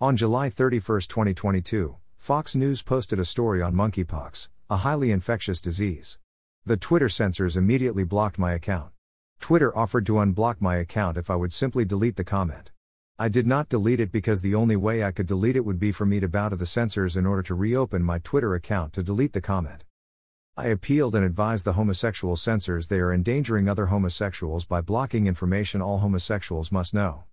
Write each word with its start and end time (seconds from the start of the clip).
On 0.00 0.16
July 0.16 0.50
31, 0.50 1.02
2022, 1.02 1.96
Fox 2.16 2.56
News 2.56 2.82
posted 2.82 3.20
a 3.20 3.24
story 3.24 3.62
on 3.62 3.74
monkeypox, 3.74 4.48
a 4.68 4.78
highly 4.78 5.12
infectious 5.12 5.60
disease. 5.60 6.18
The 6.66 6.76
Twitter 6.76 7.08
censors 7.08 7.56
immediately 7.56 8.02
blocked 8.02 8.36
my 8.36 8.54
account. 8.54 8.90
Twitter 9.38 9.76
offered 9.78 10.04
to 10.06 10.14
unblock 10.14 10.60
my 10.60 10.76
account 10.78 11.16
if 11.16 11.30
I 11.30 11.36
would 11.36 11.52
simply 11.52 11.84
delete 11.84 12.16
the 12.16 12.24
comment. 12.24 12.72
I 13.20 13.28
did 13.28 13.46
not 13.46 13.68
delete 13.68 14.00
it 14.00 14.10
because 14.10 14.42
the 14.42 14.56
only 14.56 14.74
way 14.74 15.04
I 15.04 15.12
could 15.12 15.28
delete 15.28 15.54
it 15.54 15.64
would 15.64 15.78
be 15.78 15.92
for 15.92 16.04
me 16.04 16.18
to 16.18 16.28
bow 16.28 16.48
to 16.48 16.56
the 16.56 16.66
censors 16.66 17.16
in 17.16 17.24
order 17.24 17.44
to 17.44 17.54
reopen 17.54 18.02
my 18.02 18.18
Twitter 18.18 18.56
account 18.56 18.94
to 18.94 19.02
delete 19.04 19.32
the 19.32 19.40
comment. 19.40 19.84
I 20.56 20.66
appealed 20.66 21.14
and 21.14 21.24
advised 21.24 21.64
the 21.64 21.74
homosexual 21.74 22.34
censors 22.34 22.88
they 22.88 22.98
are 22.98 23.12
endangering 23.12 23.68
other 23.68 23.86
homosexuals 23.86 24.64
by 24.64 24.80
blocking 24.80 25.28
information 25.28 25.80
all 25.80 25.98
homosexuals 25.98 26.72
must 26.72 26.94
know. 26.94 27.24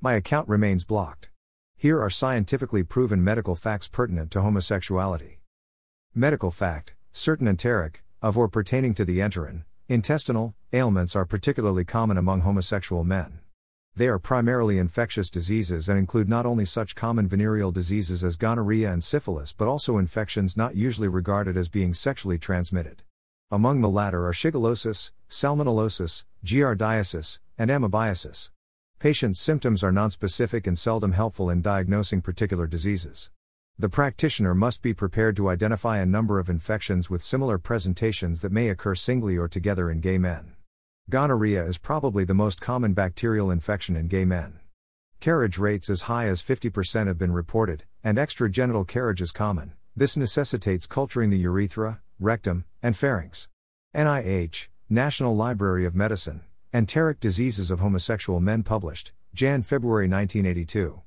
My 0.00 0.14
account 0.14 0.48
remains 0.48 0.82
blocked. 0.82 1.27
Here 1.80 2.02
are 2.02 2.10
scientifically 2.10 2.82
proven 2.82 3.22
medical 3.22 3.54
facts 3.54 3.86
pertinent 3.86 4.32
to 4.32 4.40
homosexuality. 4.40 5.38
Medical 6.12 6.50
fact 6.50 6.96
certain 7.12 7.46
enteric, 7.46 8.02
of 8.20 8.36
or 8.36 8.48
pertaining 8.48 8.94
to 8.94 9.04
the 9.04 9.20
enteron, 9.20 9.62
intestinal, 9.86 10.56
ailments 10.72 11.14
are 11.14 11.24
particularly 11.24 11.84
common 11.84 12.18
among 12.18 12.40
homosexual 12.40 13.04
men. 13.04 13.38
They 13.94 14.08
are 14.08 14.18
primarily 14.18 14.76
infectious 14.76 15.30
diseases 15.30 15.88
and 15.88 15.96
include 15.96 16.28
not 16.28 16.46
only 16.46 16.64
such 16.64 16.96
common 16.96 17.28
venereal 17.28 17.70
diseases 17.70 18.24
as 18.24 18.34
gonorrhea 18.34 18.92
and 18.92 19.04
syphilis 19.04 19.52
but 19.52 19.68
also 19.68 19.98
infections 19.98 20.56
not 20.56 20.74
usually 20.74 21.06
regarded 21.06 21.56
as 21.56 21.68
being 21.68 21.94
sexually 21.94 22.38
transmitted. 22.38 23.04
Among 23.52 23.82
the 23.82 23.88
latter 23.88 24.26
are 24.26 24.32
shigellosis, 24.32 25.12
salmonellosis, 25.28 26.24
giardiasis, 26.44 27.38
and 27.56 27.70
amoebiasis. 27.70 28.50
Patients' 29.00 29.38
symptoms 29.38 29.84
are 29.84 29.92
nonspecific 29.92 30.66
and 30.66 30.76
seldom 30.76 31.12
helpful 31.12 31.50
in 31.50 31.62
diagnosing 31.62 32.20
particular 32.20 32.66
diseases. 32.66 33.30
The 33.78 33.88
practitioner 33.88 34.56
must 34.56 34.82
be 34.82 34.92
prepared 34.92 35.36
to 35.36 35.48
identify 35.48 35.98
a 35.98 36.06
number 36.06 36.40
of 36.40 36.50
infections 36.50 37.08
with 37.08 37.22
similar 37.22 37.58
presentations 37.58 38.40
that 38.40 38.50
may 38.50 38.68
occur 38.68 38.96
singly 38.96 39.36
or 39.36 39.46
together 39.46 39.88
in 39.88 40.00
gay 40.00 40.18
men. 40.18 40.54
Gonorrhea 41.08 41.64
is 41.64 41.78
probably 41.78 42.24
the 42.24 42.34
most 42.34 42.60
common 42.60 42.92
bacterial 42.92 43.52
infection 43.52 43.94
in 43.94 44.08
gay 44.08 44.24
men. 44.24 44.58
Carriage 45.20 45.58
rates 45.58 45.88
as 45.88 46.02
high 46.02 46.26
as 46.26 46.42
50% 46.42 47.06
have 47.06 47.18
been 47.18 47.32
reported, 47.32 47.84
and 48.02 48.18
extragenital 48.18 48.84
carriage 48.84 49.22
is 49.22 49.30
common. 49.30 49.74
This 49.94 50.16
necessitates 50.16 50.86
culturing 50.86 51.30
the 51.30 51.38
urethra, 51.38 52.00
rectum, 52.18 52.64
and 52.82 52.96
pharynx. 52.96 53.48
NIH, 53.94 54.66
National 54.90 55.36
Library 55.36 55.84
of 55.84 55.94
Medicine, 55.94 56.42
Enteric 56.74 57.18
Diseases 57.18 57.70
of 57.70 57.80
Homosexual 57.80 58.40
Men 58.40 58.62
published, 58.62 59.12
Jan 59.32 59.62
February 59.62 60.06
1982. 60.06 61.00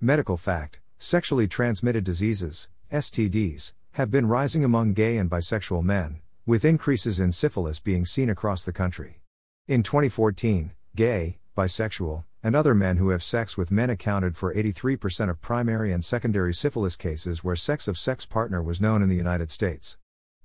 Medical 0.00 0.36
fact 0.36 0.80
Sexually 0.98 1.46
transmitted 1.46 2.02
diseases, 2.02 2.68
STDs, 2.90 3.72
have 3.92 4.10
been 4.10 4.26
rising 4.26 4.64
among 4.64 4.94
gay 4.94 5.16
and 5.16 5.30
bisexual 5.30 5.84
men, 5.84 6.18
with 6.44 6.64
increases 6.64 7.20
in 7.20 7.30
syphilis 7.30 7.78
being 7.78 8.04
seen 8.04 8.28
across 8.28 8.64
the 8.64 8.72
country. 8.72 9.20
In 9.68 9.84
2014, 9.84 10.72
gay, 10.96 11.38
bisexual, 11.56 12.24
and 12.42 12.56
other 12.56 12.74
men 12.74 12.96
who 12.96 13.10
have 13.10 13.22
sex 13.22 13.56
with 13.56 13.70
men 13.70 13.90
accounted 13.90 14.36
for 14.36 14.52
83% 14.52 15.30
of 15.30 15.40
primary 15.40 15.92
and 15.92 16.04
secondary 16.04 16.52
syphilis 16.52 16.96
cases 16.96 17.44
where 17.44 17.54
sex 17.54 17.86
of 17.86 17.96
sex 17.96 18.26
partner 18.26 18.60
was 18.60 18.80
known 18.80 19.02
in 19.02 19.08
the 19.08 19.14
United 19.14 19.52
States. 19.52 19.98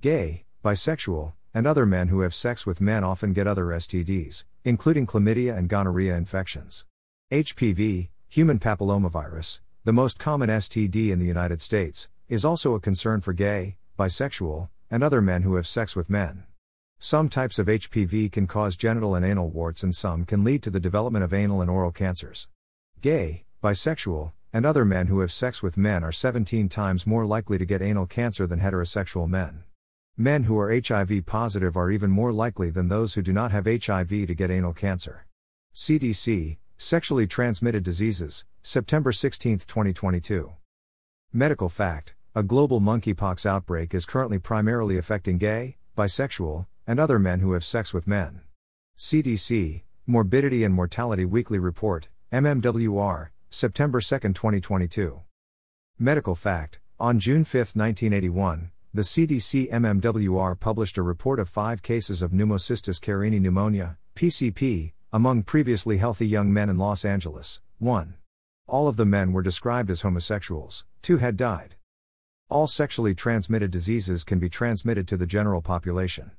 Gay, 0.00 0.46
bisexual, 0.64 1.34
and 1.54 1.66
other 1.66 1.86
men 1.86 2.08
who 2.08 2.20
have 2.20 2.34
sex 2.34 2.66
with 2.66 2.80
men 2.80 3.04
often 3.04 3.32
get 3.32 3.46
other 3.46 3.66
STDs, 3.66 4.44
including 4.64 5.06
chlamydia 5.06 5.56
and 5.56 5.68
gonorrhea 5.68 6.16
infections. 6.16 6.84
HPV, 7.30 8.08
human 8.28 8.58
papillomavirus, 8.58 9.60
the 9.84 9.92
most 9.92 10.18
common 10.18 10.48
STD 10.48 11.10
in 11.10 11.18
the 11.18 11.26
United 11.26 11.60
States, 11.60 12.08
is 12.28 12.44
also 12.44 12.74
a 12.74 12.80
concern 12.80 13.20
for 13.20 13.32
gay, 13.32 13.76
bisexual, 13.98 14.68
and 14.90 15.02
other 15.02 15.20
men 15.20 15.42
who 15.42 15.56
have 15.56 15.66
sex 15.66 15.96
with 15.96 16.08
men. 16.08 16.44
Some 16.98 17.28
types 17.28 17.58
of 17.58 17.66
HPV 17.66 18.30
can 18.30 18.46
cause 18.46 18.76
genital 18.76 19.14
and 19.14 19.24
anal 19.24 19.50
warts, 19.50 19.82
and 19.82 19.94
some 19.94 20.24
can 20.24 20.44
lead 20.44 20.62
to 20.62 20.70
the 20.70 20.78
development 20.78 21.24
of 21.24 21.34
anal 21.34 21.60
and 21.60 21.70
oral 21.70 21.90
cancers. 21.90 22.48
Gay, 23.00 23.44
bisexual, 23.62 24.32
and 24.52 24.64
other 24.64 24.84
men 24.84 25.08
who 25.08 25.20
have 25.20 25.32
sex 25.32 25.62
with 25.62 25.76
men 25.76 26.04
are 26.04 26.12
17 26.12 26.68
times 26.68 27.06
more 27.06 27.26
likely 27.26 27.58
to 27.58 27.64
get 27.64 27.82
anal 27.82 28.06
cancer 28.06 28.46
than 28.46 28.60
heterosexual 28.60 29.28
men. 29.28 29.64
Men 30.18 30.44
who 30.44 30.58
are 30.58 30.70
HIV 30.70 31.24
positive 31.24 31.74
are 31.74 31.90
even 31.90 32.10
more 32.10 32.32
likely 32.32 32.68
than 32.68 32.88
those 32.88 33.14
who 33.14 33.22
do 33.22 33.32
not 33.32 33.50
have 33.50 33.64
HIV 33.64 34.10
to 34.10 34.34
get 34.34 34.50
anal 34.50 34.74
cancer. 34.74 35.26
CDC, 35.74 36.58
Sexually 36.76 37.26
Transmitted 37.26 37.82
Diseases, 37.82 38.44
September 38.60 39.10
16, 39.12 39.60
2022. 39.60 40.52
Medical 41.32 41.70
fact 41.70 42.14
A 42.34 42.42
global 42.42 42.78
monkeypox 42.78 43.46
outbreak 43.46 43.94
is 43.94 44.04
currently 44.04 44.38
primarily 44.38 44.98
affecting 44.98 45.38
gay, 45.38 45.78
bisexual, 45.96 46.66
and 46.86 47.00
other 47.00 47.18
men 47.18 47.40
who 47.40 47.52
have 47.52 47.64
sex 47.64 47.94
with 47.94 48.06
men. 48.06 48.42
CDC, 48.98 49.82
Morbidity 50.06 50.62
and 50.62 50.74
Mortality 50.74 51.24
Weekly 51.24 51.58
Report, 51.58 52.08
MMWR, 52.30 53.28
September 53.48 54.00
2, 54.02 54.18
2022. 54.18 55.22
Medical 55.98 56.34
fact 56.34 56.80
On 57.00 57.18
June 57.18 57.44
5, 57.44 57.74
1981, 57.74 58.72
the 58.94 59.00
CDC 59.00 59.70
MMWR 59.70 60.60
published 60.60 60.98
a 60.98 61.02
report 61.02 61.40
of 61.40 61.48
five 61.48 61.82
cases 61.82 62.20
of 62.20 62.30
pneumocystis 62.30 63.00
carinii 63.00 63.40
pneumonia, 63.40 63.96
PCP, 64.14 64.92
among 65.10 65.44
previously 65.44 65.96
healthy 65.96 66.26
young 66.26 66.52
men 66.52 66.68
in 66.68 66.76
Los 66.76 67.02
Angeles, 67.02 67.62
1. 67.78 68.16
All 68.66 68.88
of 68.88 68.98
the 68.98 69.06
men 69.06 69.32
were 69.32 69.40
described 69.40 69.88
as 69.88 70.02
homosexuals, 70.02 70.84
2 71.00 71.16
had 71.16 71.38
died. 71.38 71.76
All 72.50 72.66
sexually 72.66 73.14
transmitted 73.14 73.70
diseases 73.70 74.24
can 74.24 74.38
be 74.38 74.50
transmitted 74.50 75.08
to 75.08 75.16
the 75.16 75.24
general 75.24 75.62
population. 75.62 76.32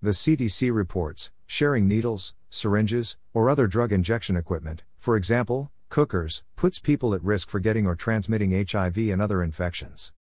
The 0.00 0.12
CDC 0.12 0.74
reports 0.74 1.30
sharing 1.46 1.86
needles, 1.86 2.34
syringes, 2.48 3.18
or 3.34 3.50
other 3.50 3.66
drug 3.66 3.92
injection 3.92 4.34
equipment, 4.34 4.82
for 4.96 5.14
example, 5.14 5.70
cookers, 5.90 6.42
puts 6.56 6.78
people 6.78 7.12
at 7.12 7.22
risk 7.22 7.50
for 7.50 7.60
getting 7.60 7.86
or 7.86 7.94
transmitting 7.94 8.52
HIV 8.66 8.96
and 8.96 9.20
other 9.20 9.42
infections. 9.42 10.12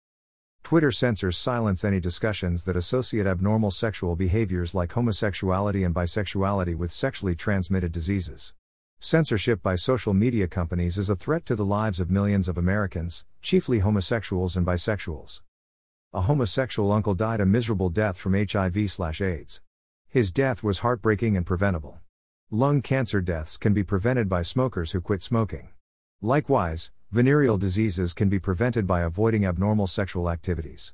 Twitter 0.68 0.92
censors 0.92 1.38
silence 1.38 1.86
any 1.86 1.98
discussions 1.98 2.66
that 2.66 2.76
associate 2.76 3.26
abnormal 3.26 3.72
sexual 3.72 4.18
behaviors 4.18 4.76
like 4.76 4.92
homosexuality 4.92 5.86
and 5.86 5.96
bisexuality 5.96 6.76
with 6.76 6.92
sexually 6.92 7.34
transmitted 7.34 7.90
diseases. 7.94 8.54
Censorship 9.00 9.64
by 9.64 9.78
social 9.78 10.14
media 10.14 10.46
companies 10.46 10.98
is 10.98 11.10
a 11.10 11.16
threat 11.16 11.46
to 11.46 11.56
the 11.56 11.64
lives 11.64 12.02
of 12.02 12.12
millions 12.12 12.50
of 12.50 12.58
Americans, 12.58 13.24
chiefly 13.42 13.80
homosexuals 13.80 14.58
and 14.58 14.68
bisexuals. 14.68 15.40
A 16.12 16.20
homosexual 16.20 16.92
uncle 16.92 17.16
died 17.16 17.40
a 17.40 17.46
miserable 17.46 17.90
death 17.90 18.18
from 18.18 18.34
HIV/AIDS. 18.34 19.62
His 20.10 20.34
death 20.34 20.64
was 20.64 20.80
heartbreaking 20.80 21.38
and 21.38 21.46
preventable. 21.46 22.02
Lung 22.52 22.82
cancer 22.82 23.22
deaths 23.22 23.56
can 23.56 23.74
be 23.74 23.86
prevented 23.86 24.28
by 24.28 24.42
smokers 24.42 24.92
who 24.92 25.00
quit 25.00 25.24
smoking. 25.24 25.70
Likewise, 26.22 26.92
Venereal 27.09 27.57
diseases 27.57 28.13
can 28.13 28.28
be 28.28 28.38
prevented 28.38 28.85
by 28.85 29.00
avoiding 29.00 29.45
abnormal 29.45 29.88
sexual 29.88 30.29
activities. 30.29 30.94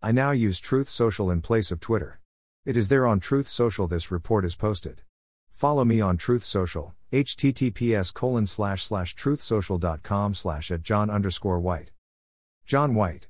I 0.00 0.10
now 0.10 0.30
use 0.30 0.58
Truth 0.58 0.88
Social 0.88 1.30
in 1.30 1.42
place 1.42 1.70
of 1.70 1.80
Twitter. 1.80 2.18
It 2.64 2.78
is 2.78 2.88
there 2.88 3.06
on 3.06 3.20
Truth 3.20 3.46
Social 3.46 3.86
this 3.86 4.10
report 4.10 4.46
is 4.46 4.56
posted. 4.56 5.02
Follow 5.50 5.84
me 5.84 6.00
on 6.00 6.16
Truth 6.16 6.44
Social, 6.44 6.94
https 7.12 8.14
colon 8.14 8.46
slash 8.46 8.84
slash 8.84 9.14
truthsocial.com 9.14 10.32
slash 10.32 10.70
at 10.70 10.82
John 10.82 11.10
underscore 11.10 11.60
White. 11.60 11.90
John 12.64 12.94
White. 12.94 13.28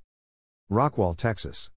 Rockwall, 0.71 1.17
Texas. 1.17 1.71